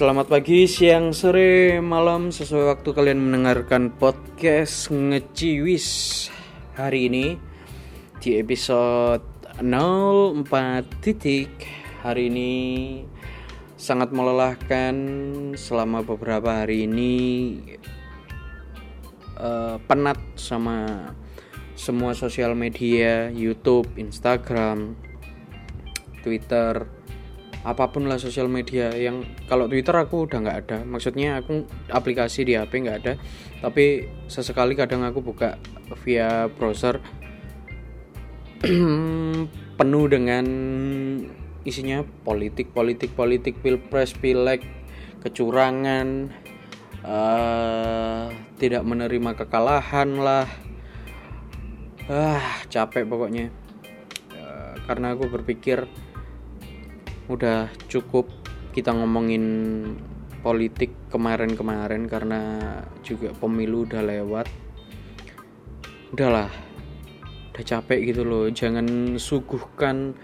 Selamat 0.00 0.32
pagi, 0.32 0.64
siang, 0.64 1.12
sore, 1.12 1.76
malam. 1.84 2.32
Sesuai 2.32 2.72
waktu 2.72 2.88
kalian 2.96 3.20
mendengarkan 3.20 3.92
podcast 3.92 4.88
Ngeciwis. 4.88 5.88
Hari 6.72 7.12
ini 7.12 7.36
di 8.16 8.40
episode 8.40 9.20
04 9.60 11.04
titik 11.04 11.52
Hari 12.00 12.32
ini 12.32 12.52
sangat 13.76 14.08
melelahkan. 14.16 14.96
Selama 15.60 16.00
beberapa 16.00 16.64
hari 16.64 16.88
ini 16.88 17.16
uh, 19.36 19.76
Penat 19.84 20.16
sama 20.40 21.12
semua 21.76 22.16
sosial 22.16 22.56
media 22.56 23.28
Youtube, 23.28 23.92
Instagram, 24.00 24.96
Twitter 26.24 26.88
apa 27.60 27.92
pun 27.92 28.08
lah 28.08 28.16
sosial 28.16 28.48
media 28.48 28.88
yang 28.96 29.20
kalau 29.44 29.68
Twitter 29.68 29.92
aku 29.92 30.24
udah 30.24 30.40
nggak 30.40 30.58
ada. 30.64 30.78
Maksudnya 30.88 31.44
aku 31.44 31.68
aplikasi 31.92 32.48
di 32.48 32.56
HP 32.56 32.80
nggak 32.80 32.98
ada. 33.04 33.14
Tapi 33.60 34.08
sesekali 34.32 34.72
kadang 34.72 35.04
aku 35.04 35.20
buka 35.20 35.60
via 36.00 36.48
browser 36.48 37.04
penuh 39.78 40.06
dengan 40.08 40.44
isinya 41.68 42.00
politik 42.24 42.72
politik 42.72 43.12
politik 43.12 43.60
pilpres 43.60 44.16
pileg 44.16 44.64
kecurangan 45.20 46.32
uh, 47.04 48.32
tidak 48.56 48.82
menerima 48.88 49.36
kekalahan 49.36 50.16
lah. 50.16 50.48
Ah 52.08 52.64
capek 52.72 53.04
pokoknya. 53.04 53.52
Uh, 54.32 54.80
karena 54.88 55.12
aku 55.12 55.28
berpikir 55.28 55.84
udah 57.30 57.70
cukup 57.86 58.26
kita 58.74 58.90
ngomongin 58.90 59.44
politik 60.42 60.90
kemarin-kemarin 61.14 62.10
karena 62.10 62.40
juga 63.06 63.30
pemilu 63.38 63.86
udah 63.86 64.02
lewat. 64.02 64.46
Udahlah 66.10 66.50
udah 67.54 67.64
capek 67.64 68.10
gitu 68.10 68.26
loh. 68.26 68.50
Jangan 68.50 69.14
suguhkan 69.14 70.18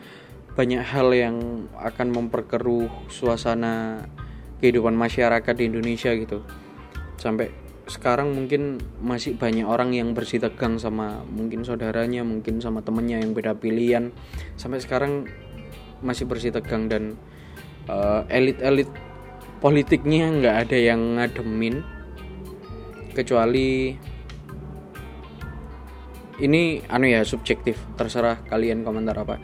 banyak 0.57 0.83
hal 0.83 1.13
yang 1.13 1.69
akan 1.79 2.11
memperkeruh 2.11 2.89
suasana 3.13 4.03
kehidupan 4.59 4.97
masyarakat 4.97 5.55
di 5.55 5.69
Indonesia 5.69 6.11
gitu. 6.17 6.43
Sampai 7.21 7.53
sekarang 7.87 8.35
mungkin 8.35 8.83
masih 8.99 9.39
banyak 9.39 9.63
orang 9.63 9.95
yang 9.95 10.11
bersih 10.11 10.43
tegang 10.43 10.75
sama 10.75 11.23
mungkin 11.31 11.63
saudaranya 11.63 12.27
mungkin 12.27 12.59
sama 12.59 12.83
temennya 12.83 13.23
yang 13.23 13.31
beda 13.31 13.55
pilihan. 13.55 14.11
Sampai 14.59 14.83
sekarang 14.83 15.29
masih 16.05 16.29
bersih 16.29 16.53
tegang 16.53 16.89
dan 16.91 17.17
uh, 17.89 18.27
elit-elit 18.29 18.91
politiknya 19.59 20.31
nggak 20.31 20.57
ada 20.69 20.79
yang 20.79 21.17
ngademin. 21.17 21.83
Kecuali 23.17 23.97
ini 26.37 26.85
anu 26.93 27.09
ya 27.09 27.25
subjektif 27.25 27.81
terserah 27.97 28.45
kalian 28.53 28.85
komentar 28.85 29.17
apa. 29.17 29.41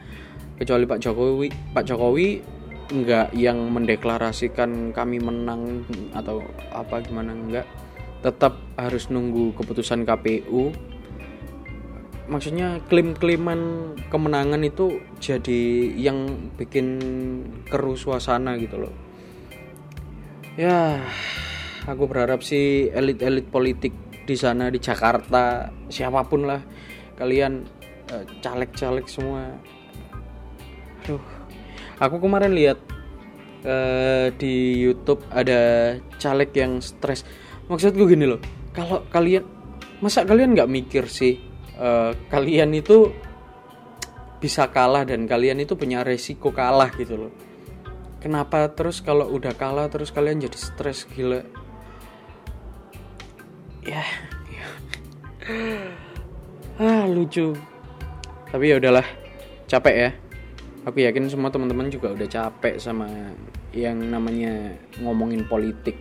Kecuali 0.61 0.85
Pak 0.85 1.01
Jokowi 1.01 1.49
Pak 1.73 1.85
Jokowi 1.89 2.29
nggak 2.93 3.33
yang 3.33 3.73
mendeklarasikan 3.73 4.93
kami 4.93 5.17
menang 5.17 5.89
atau 6.13 6.45
apa 6.69 7.01
gimana 7.01 7.33
nggak. 7.33 7.67
Tetap 8.21 8.61
harus 8.77 9.09
nunggu 9.09 9.57
keputusan 9.57 10.05
KPU 10.05 10.92
maksudnya 12.31 12.79
klaim-klaiman 12.87 13.95
kemenangan 14.11 14.63
itu 14.63 15.03
jadi 15.19 15.91
yang 15.99 16.51
bikin 16.55 16.99
keruh 17.67 17.99
suasana 17.99 18.55
gitu 18.59 18.87
loh. 18.87 18.95
Ya 20.55 21.03
aku 21.89 22.07
berharap 22.07 22.45
sih 22.45 22.93
elit-elit 22.93 23.49
politik 23.49 23.95
di 24.23 24.39
sana 24.39 24.71
di 24.71 24.79
Jakarta 24.79 25.75
siapa 25.91 26.23
pun 26.29 26.47
lah 26.47 26.63
kalian 27.19 27.67
uh, 28.15 28.25
caleg-caleg 28.45 29.07
semua. 29.11 29.59
Aduh 31.03 31.23
aku 31.99 32.23
kemarin 32.23 32.55
lihat 32.55 32.79
uh, 33.67 34.31
di 34.39 34.79
YouTube 34.79 35.27
ada 35.35 35.97
caleg 36.23 36.51
yang 36.55 36.79
stres. 36.79 37.27
Maksudku 37.67 38.07
gini 38.07 38.31
loh 38.31 38.39
kalau 38.73 39.05
kalian 39.13 39.45
masa 40.03 40.25
kalian 40.27 40.57
nggak 40.57 40.71
mikir 40.71 41.07
sih 41.07 41.52
uh, 41.79 42.13
kalian 42.33 42.73
itu 42.77 43.13
bisa 44.43 44.67
kalah 44.75 45.07
dan 45.07 45.31
kalian 45.31 45.63
itu 45.63 45.79
punya 45.79 46.03
resiko 46.03 46.51
kalah 46.51 46.91
gitu 46.99 47.29
loh. 47.29 47.33
Kenapa 48.19 48.71
terus 48.75 49.03
kalau 49.03 49.31
udah 49.31 49.55
kalah 49.55 49.87
terus 49.91 50.11
kalian 50.11 50.43
jadi 50.43 50.59
stres 50.59 51.07
gila? 51.11 51.43
Ya, 53.83 54.03
ya. 54.51 54.67
ah 56.83 57.05
lucu. 57.07 57.55
Tapi 58.51 58.65
ya 58.71 58.79
udahlah 58.79 59.07
capek 59.71 59.95
ya. 59.95 60.11
Aku 60.83 60.99
yakin 60.99 61.31
semua 61.31 61.55
teman-teman 61.55 61.91
juga 61.91 62.11
udah 62.11 62.27
capek 62.27 62.79
sama 62.83 63.07
yang 63.73 63.97
namanya 64.03 64.77
ngomongin 65.01 65.47
politik 65.49 65.97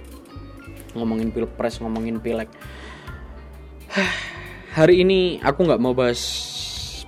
ngomongin 0.95 1.31
pilpres 1.31 1.79
ngomongin 1.79 2.19
pileg 2.19 2.51
hari 4.71 5.03
ini 5.03 5.43
aku 5.43 5.67
nggak 5.67 5.83
mau 5.83 5.91
bahas 5.91 6.23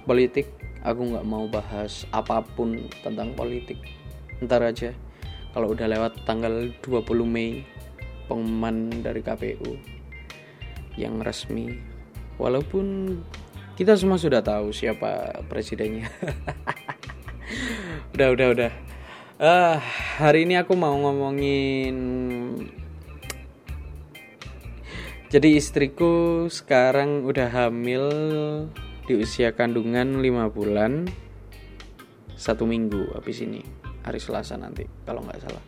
politik 0.04 0.52
aku 0.84 1.16
nggak 1.16 1.24
mau 1.24 1.48
bahas 1.48 2.04
apa 2.12 2.44
pun 2.44 2.92
tentang 3.00 3.32
politik. 3.34 3.80
Ntar 4.44 4.68
aja 4.68 4.92
kalau 5.56 5.72
udah 5.72 5.88
lewat 5.88 6.28
tanggal 6.28 6.76
20 6.84 7.08
Mei 7.24 7.64
pengumuman 8.28 8.92
dari 9.00 9.24
KPU 9.24 9.80
yang 11.00 11.24
resmi. 11.24 11.80
Walaupun 12.36 13.18
kita 13.80 13.96
semua 13.96 14.20
sudah 14.20 14.44
tahu 14.44 14.76
siapa 14.76 15.42
presidennya. 15.48 16.12
Udah 18.14 18.30
udah 18.30 18.48
udah. 18.54 18.72
Uh, 19.42 19.78
hari 20.22 20.46
ini 20.46 20.54
aku 20.54 20.78
mau 20.78 20.94
ngomongin 20.94 21.98
jadi 25.34 25.58
istriku 25.58 26.46
sekarang 26.46 27.26
udah 27.26 27.50
hamil 27.50 28.06
di 29.10 29.18
usia 29.18 29.58
kandungan 29.58 30.22
5 30.22 30.54
bulan 30.54 31.10
satu 32.38 32.70
minggu 32.70 33.18
habis 33.18 33.42
ini 33.42 33.66
hari 34.06 34.22
Selasa 34.22 34.62
nanti 34.62 34.86
kalau 35.10 35.26
nggak 35.26 35.42
salah. 35.42 35.66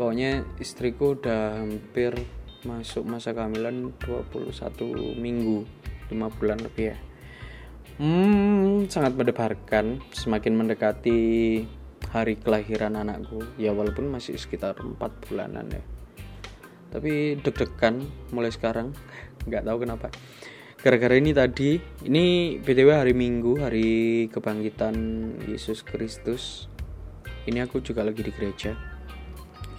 Pokoknya 0.00 0.48
istriku 0.56 1.20
udah 1.20 1.60
hampir 1.60 2.16
masuk 2.64 3.04
masa 3.04 3.36
kehamilan 3.36 3.92
21 4.08 5.20
minggu 5.20 5.68
5 6.08 6.38
bulan 6.40 6.64
lebih 6.64 6.96
ya. 6.96 6.98
Hmm 8.00 8.88
sangat 8.88 9.20
mendebarkan 9.20 10.00
semakin 10.16 10.56
mendekati 10.56 11.20
hari 12.08 12.40
kelahiran 12.40 12.96
anakku. 12.96 13.44
Ya 13.60 13.76
walaupun 13.76 14.08
masih 14.08 14.40
sekitar 14.40 14.80
4 14.80 14.96
bulanan 15.28 15.68
ya 15.68 15.84
tapi 16.94 17.34
deg-degan 17.42 18.06
mulai 18.30 18.54
sekarang 18.54 18.94
nggak 19.50 19.66
tahu 19.66 19.82
kenapa. 19.82 20.14
Gara-gara 20.78 21.18
ini 21.18 21.34
tadi 21.34 21.80
ini 22.06 22.56
btw 22.62 22.94
hari 22.94 23.16
minggu 23.18 23.58
hari 23.58 24.30
kebangkitan 24.30 24.94
Yesus 25.50 25.82
Kristus. 25.82 26.70
Ini 27.50 27.66
aku 27.66 27.82
juga 27.82 28.06
lagi 28.06 28.22
di 28.22 28.30
gereja. 28.30 28.78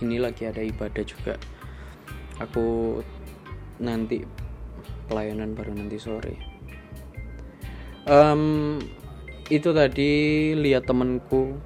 Ini 0.03 0.19
lagi 0.19 0.43
ada 0.43 0.59
ibadah 0.59 1.05
juga. 1.07 1.39
Aku 2.43 2.99
nanti 3.79 4.27
pelayanan 5.07 5.55
baru 5.55 5.71
nanti 5.71 5.95
sore. 5.95 6.35
Um, 8.05 8.77
itu 9.49 9.71
tadi 9.71 10.51
lihat 10.53 10.85
temenku 10.85 11.57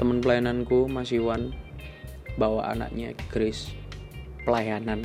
temen 0.00 0.18
pelayananku 0.24 0.90
Mas 0.90 1.14
Iwan 1.14 1.54
bawa 2.34 2.70
anaknya 2.70 3.14
Grace 3.30 3.77
pelayanan. 4.48 5.04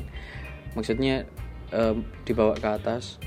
Maksudnya 0.80 1.28
um, 1.76 2.08
dibawa 2.24 2.56
ke 2.56 2.70
atas 2.72 3.20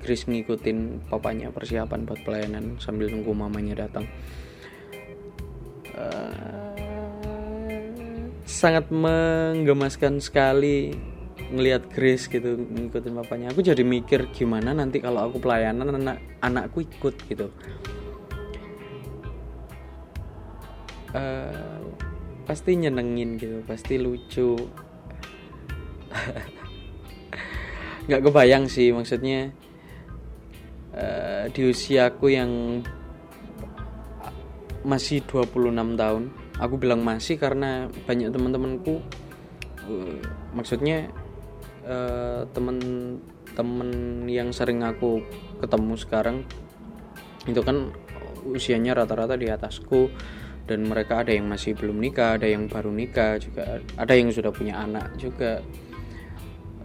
Chris 0.00 0.24
ngikutin 0.24 1.12
papanya 1.12 1.52
persiapan 1.52 2.08
buat 2.08 2.24
pelayanan 2.24 2.80
sambil 2.80 3.12
nunggu 3.12 3.36
mamanya 3.36 3.84
datang. 3.84 4.08
Uh, 5.92 6.72
sangat 8.48 8.88
menggemaskan 8.88 10.24
sekali 10.24 10.96
ngelihat 11.52 11.92
Chris 11.92 12.32
gitu 12.32 12.56
ngikutin 12.56 13.12
papanya. 13.20 13.46
Aku 13.52 13.60
jadi 13.60 13.84
mikir 13.84 14.32
gimana 14.32 14.72
nanti 14.72 15.04
kalau 15.04 15.28
aku 15.28 15.36
pelayanan 15.36 15.92
anak 15.92 16.16
anakku 16.40 16.88
ikut 16.88 17.14
gitu. 17.28 17.52
Uh, 21.10 21.84
pasti 22.46 22.78
nyenengin 22.78 23.38
gitu 23.38 23.62
pasti 23.66 23.94
lucu 23.98 24.58
nggak 28.10 28.22
kebayang 28.26 28.66
sih 28.66 28.90
maksudnya 28.90 29.54
uh, 30.94 31.46
di 31.50 31.70
usiaku 31.70 32.34
yang 32.34 32.82
masih 34.80 35.20
26 35.28 35.76
tahun 35.94 36.32
aku 36.60 36.74
bilang 36.76 37.00
masih 37.00 37.40
karena 37.40 37.88
banyak 38.04 38.28
teman-temanku. 38.30 39.00
Uh, 39.88 40.20
maksudnya 40.52 41.08
uh, 41.88 42.44
temen-temen 42.52 43.90
yang 44.28 44.52
sering 44.52 44.84
aku 44.84 45.24
ketemu 45.58 45.94
sekarang 45.96 46.36
itu 47.48 47.64
kan 47.64 47.90
usianya 48.44 48.92
rata-rata 48.92 49.40
di 49.40 49.48
atasku 49.48 50.12
dan 50.68 50.84
mereka 50.86 51.24
ada 51.24 51.32
yang 51.32 51.48
masih 51.48 51.72
belum 51.72 51.98
nikah 51.98 52.36
ada 52.36 52.46
yang 52.46 52.68
baru 52.68 52.92
nikah 52.92 53.40
juga 53.40 53.80
ada 53.96 54.12
yang 54.12 54.28
sudah 54.30 54.52
punya 54.52 54.76
anak 54.76 55.16
juga 55.16 55.64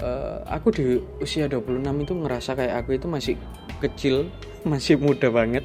uh, 0.01 0.43
aku 0.47 0.67
di 0.73 0.83
usia 1.21 1.47
26 1.47 1.83
itu 2.03 2.13
ngerasa 2.15 2.51
kayak 2.57 2.75
aku 2.83 2.89
itu 2.97 3.07
masih 3.07 3.35
kecil 3.79 4.15
masih 4.69 4.97
muda 4.99 5.29
banget. 5.29 5.63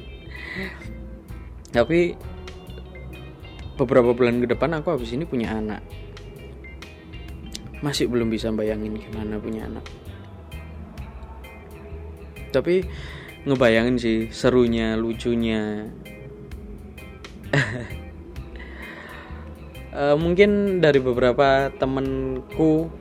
Tapi 1.71 2.15
beberapa 3.79 4.11
bulan 4.11 4.43
ke 4.43 4.47
depan 4.51 4.77
aku 4.77 4.93
habis 4.93 5.15
ini 5.15 5.23
punya 5.23 5.55
anak. 5.55 5.81
Masih 7.81 8.05
belum 8.11 8.29
bisa 8.29 8.53
bayangin 8.53 8.99
gimana 8.99 9.41
punya 9.41 9.65
anak. 9.65 9.85
Tapi 12.51 12.83
ngebayangin 13.47 13.97
sih 13.97 14.17
serunya 14.29 14.93
lucunya. 14.99 15.89
Uh, 19.91 20.15
mungkin 20.23 20.83
dari 20.83 20.99
beberapa 21.01 21.73
temenku 21.73 23.00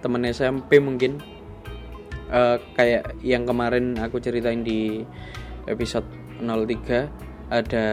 temen 0.00 0.22
SMP 0.28 0.78
mungkin. 0.78 1.20
Uh, 2.28 2.60
kayak 2.76 3.16
yang 3.24 3.48
kemarin 3.48 3.96
aku 3.96 4.20
ceritain 4.20 4.60
di 4.60 5.00
episode 5.64 6.04
03 6.44 7.08
ada 7.48 7.86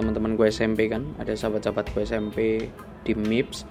teman-teman 0.00 0.32
gue 0.32 0.48
SMP 0.48 0.88
kan 0.88 1.04
ada 1.20 1.36
sahabat-sahabat 1.36 1.92
gue 1.92 2.02
SMP 2.08 2.38
di 3.04 3.12
MIPS 3.12 3.68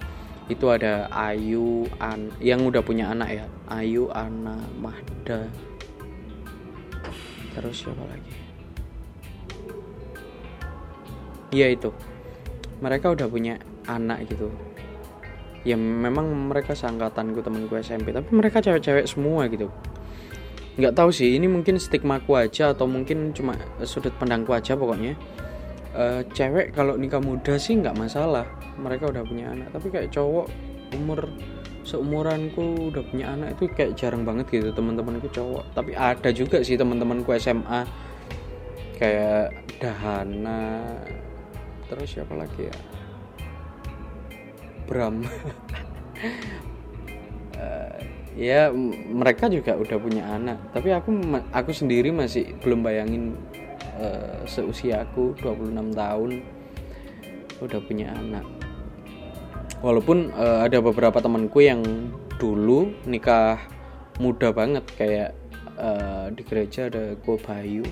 itu 0.50 0.66
ada 0.70 1.06
Ayu 1.10 1.86
An 2.02 2.30
yang 2.42 2.66
udah 2.66 2.82
punya 2.82 3.10
anak 3.10 3.34
ya 3.34 3.44
Ayu 3.70 4.10
Ana 4.10 4.58
Mahda. 4.78 5.46
Terus 7.54 7.76
siapa 7.82 8.02
lagi? 8.06 8.34
Iya 11.50 11.74
itu. 11.74 11.90
Mereka 12.78 13.14
udah 13.14 13.26
punya 13.26 13.58
anak 13.86 14.26
gitu 14.30 14.50
ya 15.60 15.76
memang 15.76 16.48
mereka 16.48 16.72
seangkatan 16.72 17.36
gue 17.36 17.44
temen 17.44 17.68
gue 17.68 17.78
SMP 17.84 18.16
tapi 18.16 18.32
mereka 18.32 18.64
cewek-cewek 18.64 19.04
semua 19.04 19.44
gitu. 19.52 19.68
Nggak 20.80 20.96
tahu 20.96 21.10
sih 21.12 21.36
ini 21.36 21.44
mungkin 21.50 21.76
stigma 21.76 22.22
ku 22.24 22.38
aja 22.38 22.72
atau 22.72 22.88
mungkin 22.88 23.36
cuma 23.36 23.58
sudut 23.84 24.14
pandangku 24.16 24.56
aja 24.56 24.78
pokoknya. 24.78 25.18
Uh, 25.90 26.22
cewek 26.32 26.70
kalau 26.70 26.94
nikah 26.94 27.18
muda 27.18 27.58
sih 27.58 27.74
nggak 27.74 27.98
masalah 27.98 28.46
mereka 28.80 29.10
udah 29.12 29.26
punya 29.26 29.52
anak. 29.52 29.68
Tapi 29.74 29.86
kayak 29.92 30.08
cowok 30.14 30.46
umur 30.96 31.28
seumuranku 31.84 32.92
udah 32.92 33.02
punya 33.08 33.32
anak 33.34 33.56
itu 33.58 33.68
kayak 33.72 33.96
jarang 33.98 34.22
banget 34.24 34.48
gitu 34.48 34.72
teman-temanku 34.72 35.28
cowok. 35.28 35.64
Tapi 35.76 35.92
ada 35.92 36.30
juga 36.32 36.64
sih 36.64 36.80
teman-temanku 36.80 37.28
SMA 37.36 37.84
kayak 39.00 39.56
Dahana 39.80 40.84
terus 41.88 42.14
siapa 42.14 42.36
lagi 42.36 42.68
ya 42.68 42.89
Bram. 44.90 45.22
Uh, 47.54 47.98
ya 48.50 48.74
mereka 49.06 49.46
juga 49.46 49.78
udah 49.78 49.98
punya 50.02 50.26
anak. 50.26 50.58
Tapi 50.74 50.90
aku 50.90 51.14
aku 51.54 51.70
sendiri 51.70 52.10
masih 52.10 52.58
belum 52.58 52.82
bayangin 52.82 53.38
uh, 54.02 54.42
seusia 54.50 55.06
aku 55.06 55.38
26 55.38 55.94
tahun 55.94 56.30
udah 57.62 57.80
punya 57.86 58.10
anak. 58.18 58.42
Walaupun 59.78 60.34
uh, 60.34 60.66
ada 60.66 60.82
beberapa 60.82 61.22
temanku 61.22 61.62
yang 61.62 61.80
dulu 62.42 62.90
nikah 63.06 63.62
muda 64.18 64.50
banget 64.50 64.84
kayak 64.98 65.30
uh, 65.78 66.28
di 66.34 66.42
gereja 66.44 66.90
ada 66.90 67.16
Go 67.22 67.38
Bayu 67.38 67.86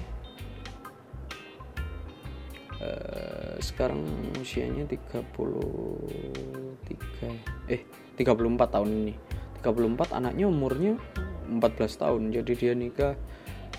uh, 2.82 3.58
sekarang 3.58 4.06
usianya 4.38 4.86
33 4.86 7.66
eh 7.68 7.82
34 8.18 8.74
tahun 8.74 8.90
ini. 8.90 9.14
34 9.62 10.14
anaknya 10.14 10.46
umurnya 10.46 10.94
14 11.50 12.02
tahun. 12.02 12.30
Jadi 12.30 12.52
dia 12.54 12.72
nikah 12.74 13.14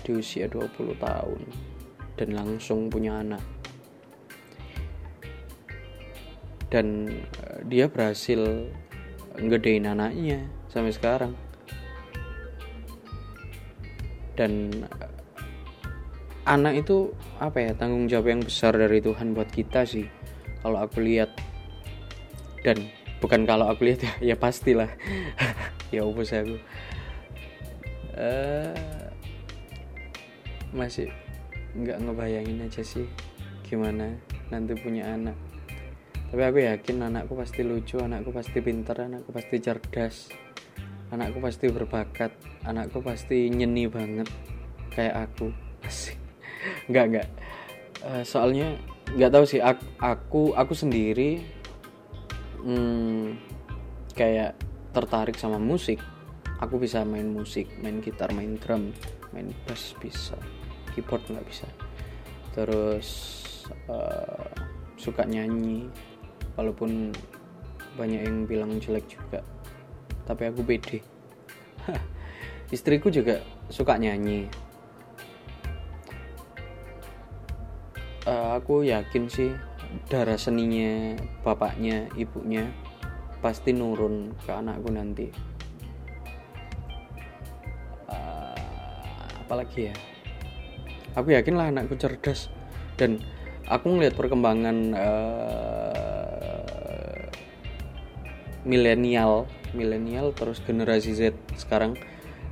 di 0.04 0.16
usia 0.16 0.48
20 0.48 0.96
tahun 0.96 1.40
dan 2.16 2.28
langsung 2.36 2.92
punya 2.92 3.20
anak. 3.20 3.40
Dan 6.70 7.10
eh, 7.10 7.58
dia 7.66 7.90
berhasil 7.90 8.70
ngedein 9.34 9.90
anaknya 9.90 10.46
sampai 10.70 10.94
sekarang. 10.94 11.34
Dan 14.38 14.70
eh, 14.84 15.09
anak 16.48 16.86
itu 16.86 17.12
apa 17.36 17.60
ya 17.60 17.72
tanggung 17.76 18.08
jawab 18.08 18.32
yang 18.32 18.40
besar 18.40 18.72
dari 18.72 19.04
Tuhan 19.04 19.36
buat 19.36 19.50
kita 19.52 19.84
sih. 19.84 20.08
Kalau 20.60 20.80
aku 20.80 21.00
lihat 21.04 21.32
dan 22.64 22.88
bukan 23.20 23.44
kalau 23.44 23.68
aku 23.68 23.88
lihat 23.88 24.00
ya 24.04 24.12
ya 24.32 24.36
pastilah. 24.36 24.90
Ya 25.90 26.06
upus 26.06 26.30
aku. 26.30 26.54
Uh, 28.14 29.10
masih 30.70 31.10
nggak 31.74 31.98
ngebayangin 31.98 32.62
aja 32.62 32.78
sih 32.86 33.10
gimana 33.66 34.14
nanti 34.54 34.78
punya 34.78 35.10
anak. 35.10 35.34
Tapi 36.30 36.42
aku 36.46 36.62
yakin 36.62 37.10
anakku 37.10 37.34
pasti 37.34 37.66
lucu 37.66 37.98
anakku 37.98 38.30
pasti 38.30 38.62
pintar 38.62 39.02
anakku 39.02 39.34
pasti 39.34 39.58
cerdas 39.58 40.30
anakku 41.10 41.42
pasti 41.42 41.66
berbakat 41.74 42.30
anakku 42.62 43.02
pasti 43.02 43.50
nyeni 43.50 43.90
banget 43.90 44.30
kayak 44.94 45.26
aku. 45.26 45.50
Asik 45.82 46.19
nggak 46.90 47.04
nggak. 47.14 47.28
Uh, 48.02 48.22
soalnya 48.26 48.74
nggak 49.14 49.30
tahu 49.30 49.44
sih 49.46 49.62
aku 49.62 49.84
aku, 50.02 50.42
aku 50.58 50.72
sendiri 50.74 51.42
hmm, 52.62 53.38
kayak 54.18 54.58
tertarik 54.90 55.38
sama 55.38 55.56
musik. 55.62 56.02
Aku 56.60 56.76
bisa 56.76 57.06
main 57.08 57.30
musik 57.30 57.72
main 57.80 58.04
gitar 58.04 58.28
main 58.36 58.60
drum 58.60 58.92
main 59.32 59.48
bass 59.64 59.96
bisa 59.96 60.36
keyboard 60.92 61.24
nggak 61.30 61.46
bisa. 61.46 61.68
Terus 62.52 63.08
uh, 63.88 64.50
suka 64.98 65.24
nyanyi 65.24 65.88
walaupun 66.58 67.14
banyak 67.96 68.20
yang 68.26 68.44
bilang 68.44 68.76
jelek 68.82 69.06
juga. 69.08 69.40
Tapi 70.26 70.42
aku 70.50 70.60
pede. 70.66 71.00
Istriku 72.74 73.10
juga 73.10 73.42
suka 73.72 73.98
nyanyi 73.98 74.46
uh, 78.26 78.58
aku 78.60 78.84
yakin 78.84 79.30
sih 79.30 79.54
darah 80.10 80.36
seninya 80.36 81.16
bapaknya 81.42 82.06
ibunya 82.14 82.68
pasti 83.40 83.72
nurun 83.72 84.36
ke 84.44 84.52
anakku 84.52 84.92
nanti. 84.92 85.32
Uh, 88.10 89.24
apalagi 89.46 89.92
ya? 89.92 89.94
Aku 91.16 91.32
yakin 91.32 91.56
lah 91.56 91.72
anakku 91.72 91.96
cerdas. 91.96 92.52
Dan 93.00 93.24
aku 93.64 93.96
ngeliat 93.96 94.12
perkembangan 94.12 94.76
uh, 94.92 96.60
milenial 98.60 99.48
milenial 99.72 100.36
terus 100.36 100.60
generasi 100.60 101.16
Z 101.16 101.32
sekarang 101.56 101.96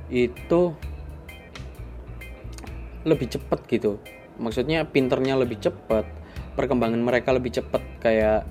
itu 0.09 0.73
lebih 3.05 3.29
cepat 3.29 3.61
gitu 3.69 4.01
maksudnya 4.39 4.87
pinternya 4.87 5.35
lebih 5.35 5.59
cepat 5.59 6.07
perkembangan 6.59 6.99
mereka 6.99 7.31
lebih 7.31 7.55
cepat 7.55 7.79
kayak 8.03 8.43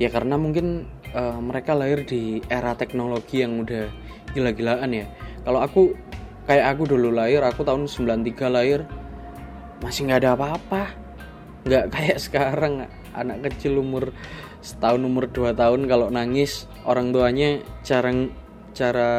ya 0.00 0.08
karena 0.08 0.40
mungkin 0.40 0.88
uh, 1.12 1.38
mereka 1.38 1.76
lahir 1.76 2.08
di 2.08 2.40
era 2.48 2.72
teknologi 2.72 3.44
yang 3.44 3.60
udah 3.60 3.92
gila-gilaan 4.32 4.90
ya. 4.90 5.06
Kalau 5.44 5.60
aku 5.60 5.92
kayak 6.48 6.76
aku 6.76 6.88
dulu 6.88 7.12
lahir 7.12 7.44
aku 7.44 7.62
tahun 7.62 7.86
93 7.86 8.32
lahir 8.48 8.88
masih 9.84 10.08
nggak 10.08 10.20
ada 10.24 10.30
apa-apa. 10.34 10.82
Nggak 11.68 11.84
kayak 11.92 12.18
sekarang 12.24 12.88
anak 13.12 13.52
kecil 13.52 13.76
umur 13.78 14.16
setahun 14.62 15.02
umur 15.04 15.28
dua 15.28 15.52
tahun 15.52 15.90
kalau 15.90 16.08
nangis 16.08 16.70
orang 16.88 17.12
tuanya 17.12 17.60
cara 17.84 18.10
cara 18.72 19.10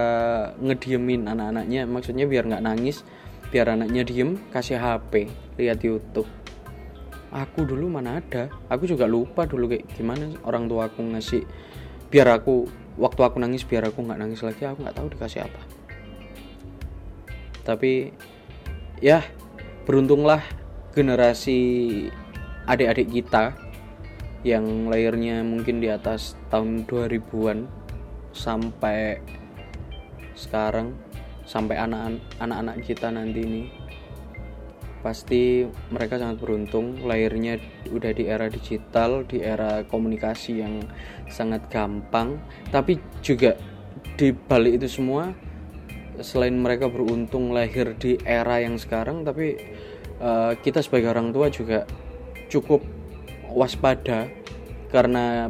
ngediemin 0.57 1.29
anak-anaknya. 1.29 1.85
Maksudnya 1.85 2.25
biar 2.25 2.49
nggak 2.49 2.65
nangis 2.65 3.05
biar 3.53 3.77
anaknya 3.77 4.01
diem 4.01 4.41
kasih 4.49 4.81
HP 4.81 5.29
lihat 5.59 5.79
YouTube. 5.83 6.29
Aku 7.33 7.65
dulu 7.65 7.89
mana 7.89 8.21
ada? 8.21 8.53
Aku 8.69 8.85
juga 8.85 9.09
lupa 9.09 9.49
dulu 9.49 9.65
kayak 9.69 9.89
gimana 9.97 10.37
orang 10.45 10.69
tua 10.69 10.85
aku 10.85 11.01
ngasih 11.01 11.41
biar 12.13 12.29
aku 12.29 12.69
waktu 12.93 13.21
aku 13.25 13.41
nangis 13.41 13.65
biar 13.65 13.89
aku 13.89 14.05
nggak 14.05 14.21
nangis 14.21 14.45
lagi 14.45 14.69
aku 14.69 14.85
nggak 14.85 14.93
tahu 14.93 15.07
dikasih 15.17 15.49
apa. 15.49 15.61
Tapi 17.65 18.13
ya 19.01 19.25
beruntunglah 19.89 20.45
generasi 20.93 21.59
adik-adik 22.69 23.09
kita 23.09 23.57
yang 24.45 24.91
lahirnya 24.91 25.41
mungkin 25.41 25.81
di 25.81 25.89
atas 25.89 26.37
tahun 26.53 26.85
2000-an 26.85 27.65
sampai 28.35 29.17
sekarang 30.37 30.93
sampai 31.43 31.81
anak-anak 31.81 32.83
kita 32.85 33.09
nanti 33.09 33.41
ini 33.41 33.63
pasti 35.03 35.67
mereka 35.91 36.17
sangat 36.17 36.39
beruntung. 36.39 37.03
Lahirnya 37.03 37.59
udah 37.91 38.15
di 38.15 38.25
era 38.25 38.47
digital 38.47 39.27
di 39.27 39.43
era 39.43 39.83
komunikasi 39.83 40.63
yang 40.63 40.81
sangat 41.27 41.67
gampang. 41.67 42.39
Tapi 42.71 42.97
juga 43.19 43.59
di 44.15 44.31
balik 44.31 44.81
itu 44.81 44.87
semua 44.87 45.35
selain 46.21 46.53
mereka 46.53 46.89
beruntung 46.89 47.51
lahir 47.51 47.97
di 47.97 48.21
era 48.21 48.61
yang 48.61 48.77
sekarang 48.77 49.25
tapi 49.25 49.57
uh, 50.21 50.53
kita 50.61 50.85
sebagai 50.85 51.09
orang 51.09 51.33
tua 51.33 51.49
juga 51.49 51.89
cukup 52.51 52.85
waspada 53.49 54.29
karena 54.93 55.49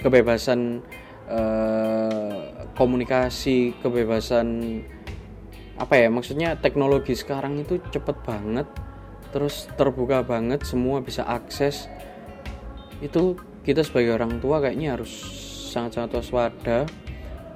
kebebasan 0.00 0.80
uh, 1.28 2.72
komunikasi 2.72 3.76
kebebasan 3.84 4.80
apa 5.76 5.94
ya 6.00 6.08
maksudnya 6.08 6.56
teknologi 6.56 7.12
sekarang 7.12 7.60
itu 7.60 7.76
cepet 7.92 8.16
banget 8.24 8.66
terus 9.30 9.68
terbuka 9.76 10.24
banget 10.24 10.64
semua 10.64 11.00
bisa 11.04 11.24
akses. 11.24 11.88
Itu 13.00 13.38
kita 13.62 13.84
sebagai 13.84 14.16
orang 14.16 14.40
tua 14.40 14.64
kayaknya 14.64 14.96
harus 14.96 15.12
sangat-sangat 15.70 16.18
waspada 16.18 16.88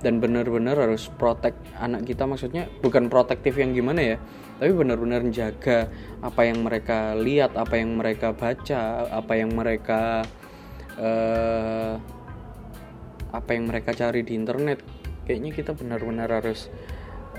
dan 0.02 0.18
benar-benar 0.18 0.76
harus 0.76 1.08
protek 1.08 1.56
anak 1.80 2.04
kita. 2.04 2.28
Maksudnya 2.28 2.68
bukan 2.84 3.08
protektif 3.08 3.56
yang 3.56 3.72
gimana 3.72 4.02
ya 4.02 4.18
tapi 4.62 4.78
benar-benar 4.78 5.26
menjaga 5.26 5.90
apa 6.22 6.46
yang 6.46 6.62
mereka 6.62 7.18
lihat 7.18 7.58
apa 7.58 7.82
yang 7.82 7.98
mereka 7.98 8.30
baca 8.30 9.10
apa 9.10 9.32
yang 9.34 9.50
mereka 9.58 10.22
uh, 11.02 11.98
apa 13.34 13.50
yang 13.50 13.66
mereka 13.66 13.90
cari 13.90 14.22
di 14.22 14.38
internet. 14.38 14.78
Kayaknya 15.26 15.50
kita 15.50 15.74
benar-benar 15.74 16.30
harus 16.30 16.70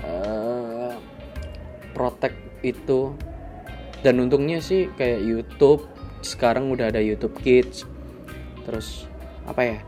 uh, 0.04 1.00
protek 1.96 2.36
itu 2.60 3.16
dan 4.04 4.20
untungnya 4.20 4.60
sih 4.60 4.92
kayak 5.00 5.24
YouTube 5.24 5.88
sekarang 6.20 6.68
udah 6.68 6.92
ada 6.92 7.00
YouTube 7.00 7.40
Kids. 7.40 7.88
Terus 8.68 9.08
apa 9.48 9.60
ya 9.64 9.78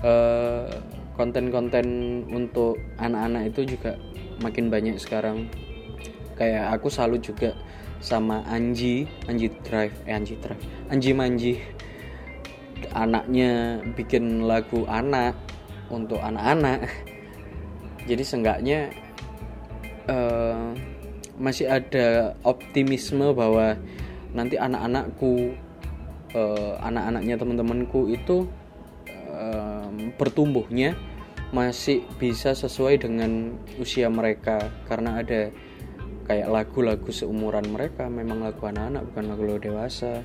eh, 0.00 0.72
konten-konten 1.12 1.86
untuk 2.32 2.80
anak-anak 2.96 3.52
itu 3.52 3.76
juga 3.76 4.00
makin 4.40 4.72
banyak 4.72 4.96
sekarang. 4.96 5.52
Kayak 6.40 6.72
aku 6.80 6.88
salut 6.88 7.20
juga 7.20 7.52
sama 8.00 8.40
Anji 8.48 9.04
Anji 9.28 9.52
Drive 9.62 9.94
eh 10.08 10.16
Anji 10.16 10.40
Drive 10.40 10.64
Anji 10.88 11.12
Manji. 11.12 11.54
Anaknya 12.96 13.80
bikin 13.92 14.48
lagu 14.48 14.88
anak 14.88 15.36
untuk 15.92 16.20
anak-anak. 16.24 16.88
Jadi 18.08 18.22
seenggaknya 18.24 18.92
uh, 20.08 20.93
masih 21.38 21.66
ada 21.66 22.38
optimisme 22.46 23.34
bahwa 23.34 23.78
nanti 24.34 24.58
anak-anakku 24.58 25.54
uh, 26.34 26.74
anak-anaknya 26.82 27.34
teman-temanku 27.38 28.10
itu 28.10 28.46
uh, 29.30 29.88
bertumbuhnya 30.18 30.98
masih 31.54 32.02
bisa 32.18 32.54
sesuai 32.54 33.06
dengan 33.06 33.54
usia 33.78 34.10
mereka. 34.10 34.70
Karena 34.90 35.22
ada 35.22 35.54
kayak 36.26 36.48
lagu-lagu 36.50 37.10
seumuran 37.14 37.68
mereka 37.70 38.10
memang 38.10 38.42
lagu 38.42 38.66
anak-anak 38.66 39.02
bukan 39.12 39.24
lagu 39.30 39.44
dewasa. 39.62 40.22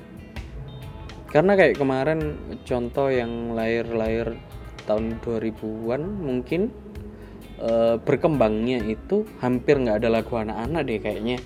Karena 1.30 1.54
kayak 1.54 1.78
kemarin 1.78 2.34
contoh 2.66 3.06
yang 3.06 3.54
lahir-lahir 3.54 4.34
tahun 4.90 5.22
2000-an 5.22 6.02
mungkin 6.18 6.74
e, 7.60 8.00
berkembangnya 8.00 8.80
itu 8.88 9.28
hampir 9.38 9.76
nggak 9.76 10.00
ada 10.00 10.08
lagu 10.08 10.32
anak-anak 10.34 10.82
deh 10.88 10.98
kayaknya. 10.98 11.38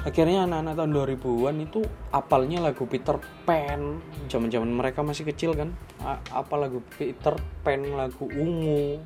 Akhirnya 0.00 0.48
anak-anak 0.48 0.74
tahun 0.80 0.92
2000-an 0.96 1.56
itu 1.60 1.80
apalnya 2.08 2.64
lagu 2.64 2.88
Peter 2.88 3.20
Pan. 3.44 4.00
Zaman-zaman 4.32 4.70
mereka 4.72 5.04
masih 5.04 5.28
kecil 5.28 5.52
kan. 5.52 5.76
Apa 6.32 6.56
lagu 6.56 6.80
Peter 6.96 7.36
Pan 7.60 7.84
lagu 7.84 8.24
ungu 8.24 8.96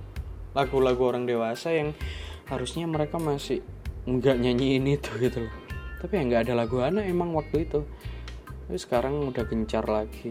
lagu-lagu 0.54 1.02
orang 1.02 1.26
dewasa 1.26 1.74
yang 1.74 1.90
harusnya 2.46 2.86
mereka 2.86 3.18
masih 3.18 3.58
nggak 4.06 4.38
nyanyiin 4.38 4.86
itu 4.86 5.10
gitu 5.18 5.50
loh. 5.50 5.54
Tapi 5.98 6.14
ya 6.14 6.22
nggak 6.30 6.42
ada 6.46 6.54
lagu 6.62 6.78
anak 6.78 7.10
emang 7.10 7.34
waktu 7.34 7.66
itu. 7.66 7.82
Tapi 8.46 8.78
sekarang 8.78 9.34
udah 9.34 9.44
gencar 9.50 9.82
lagi. 9.90 10.30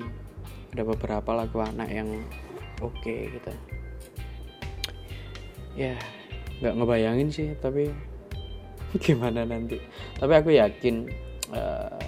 Ada 0.72 0.88
beberapa 0.88 1.36
lagu 1.36 1.60
anak 1.60 1.92
yang 1.92 2.08
oke 2.80 3.03
okay, 3.03 3.30
gitu 3.36 3.73
ya 5.74 5.98
nggak 6.62 6.74
ngebayangin 6.80 7.30
sih 7.34 7.50
tapi 7.58 7.89
gimana 9.06 9.42
nanti? 9.44 9.82
Tapi 10.18 10.34
aku 10.38 10.50
yakin 10.53 11.10
uh, 11.50 12.01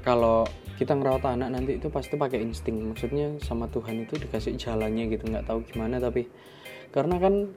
kalau 0.00 0.48
kita 0.76 0.92
ngerawat 0.92 1.24
anak 1.24 1.48
nanti 1.56 1.76
itu 1.76 1.88
pasti 1.92 2.16
pakai 2.16 2.40
insting. 2.40 2.92
Maksudnya 2.92 3.36
sama 3.44 3.68
Tuhan 3.68 4.04
itu 4.04 4.16
dikasih 4.16 4.56
jalannya 4.56 5.12
gitu 5.12 5.28
nggak 5.28 5.44
tahu 5.48 5.60
gimana. 5.68 6.00
Tapi 6.00 6.24
karena 6.92 7.20
kan 7.20 7.52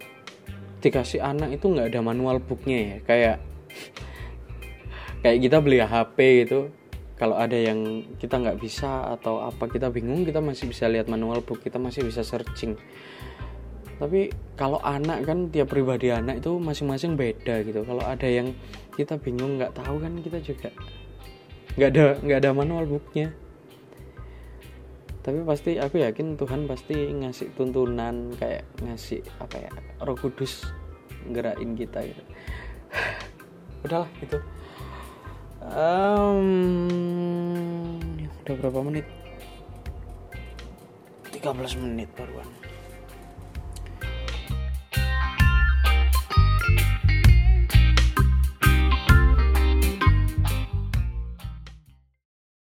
dikasih 0.80 1.20
anak 1.24 1.60
itu 1.60 1.68
nggak 1.68 1.92
ada 1.92 2.02
manual 2.04 2.40
booknya 2.40 2.78
ya 2.80 2.98
kayak 3.04 3.38
kayak 5.24 5.40
kita 5.44 5.58
beli 5.60 5.84
HP 5.84 6.48
gitu 6.48 6.72
kalau 7.20 7.36
ada 7.36 7.60
yang 7.60 8.08
kita 8.16 8.40
nggak 8.40 8.64
bisa 8.64 9.12
atau 9.20 9.44
apa 9.44 9.68
kita 9.68 9.92
bingung 9.92 10.24
kita 10.24 10.40
masih 10.40 10.72
bisa 10.72 10.88
lihat 10.88 11.12
manual 11.12 11.44
book 11.44 11.60
kita 11.60 11.76
masih 11.76 12.08
bisa 12.08 12.24
searching. 12.24 12.80
Tapi 14.00 14.32
kalau 14.56 14.80
anak 14.80 15.28
kan 15.28 15.52
tiap 15.52 15.76
pribadi 15.76 16.16
anak 16.16 16.40
itu 16.40 16.56
masing-masing 16.56 17.20
beda 17.20 17.60
gitu. 17.68 17.84
Kalau 17.84 18.00
ada 18.00 18.24
yang 18.24 18.56
kita 18.96 19.20
bingung 19.20 19.60
nggak 19.60 19.76
tahu 19.76 20.00
kan 20.00 20.16
kita 20.24 20.40
juga 20.40 20.72
nggak 21.76 21.90
ada 21.92 22.06
nggak 22.24 22.40
ada 22.40 22.52
manual 22.56 22.88
booknya. 22.88 23.36
Tapi 25.20 25.44
pasti 25.44 25.76
aku 25.76 26.00
yakin 26.00 26.40
Tuhan 26.40 26.72
pasti 26.72 26.96
ngasih 26.96 27.52
tuntunan 27.60 28.32
kayak 28.40 28.64
ngasih 28.80 29.20
apa 29.44 29.68
ya 29.68 29.72
Roh 30.08 30.16
Kudus 30.16 30.72
gerakin 31.36 31.76
kita 31.76 32.00
gitu. 32.08 32.24
Udahlah 33.84 34.08
gitu 34.24 34.40
um, 35.74 36.50
udah 38.46 38.56
berapa 38.58 38.80
menit? 38.82 39.06
13 41.34 41.80
menit 41.80 42.10
baruan 42.20 42.59